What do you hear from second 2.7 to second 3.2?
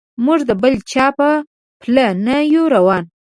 روان.